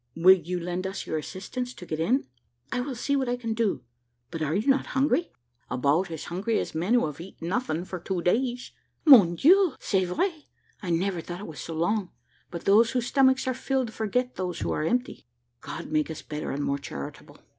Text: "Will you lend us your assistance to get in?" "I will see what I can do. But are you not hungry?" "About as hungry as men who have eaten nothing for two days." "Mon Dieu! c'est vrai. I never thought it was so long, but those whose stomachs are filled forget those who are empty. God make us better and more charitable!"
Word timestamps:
"Will 0.15 0.39
you 0.39 0.59
lend 0.59 0.87
us 0.87 1.05
your 1.05 1.19
assistance 1.19 1.75
to 1.75 1.85
get 1.85 1.99
in?" 1.99 2.25
"I 2.71 2.79
will 2.81 2.95
see 2.95 3.15
what 3.15 3.29
I 3.29 3.35
can 3.35 3.53
do. 3.53 3.83
But 4.31 4.41
are 4.41 4.55
you 4.55 4.67
not 4.67 4.87
hungry?" 4.97 5.31
"About 5.69 6.09
as 6.09 6.23
hungry 6.23 6.57
as 6.59 6.73
men 6.73 6.95
who 6.95 7.05
have 7.05 7.21
eaten 7.21 7.49
nothing 7.49 7.85
for 7.85 7.99
two 7.99 8.23
days." 8.23 8.71
"Mon 9.05 9.35
Dieu! 9.35 9.75
c'est 9.79 10.05
vrai. 10.05 10.47
I 10.81 10.89
never 10.89 11.21
thought 11.21 11.41
it 11.41 11.45
was 11.45 11.59
so 11.61 11.75
long, 11.75 12.09
but 12.49 12.65
those 12.65 12.93
whose 12.93 13.05
stomachs 13.05 13.45
are 13.47 13.53
filled 13.53 13.93
forget 13.93 14.37
those 14.37 14.61
who 14.61 14.71
are 14.71 14.81
empty. 14.81 15.27
God 15.59 15.91
make 15.91 16.09
us 16.09 16.23
better 16.23 16.49
and 16.49 16.63
more 16.63 16.79
charitable!" 16.79 17.37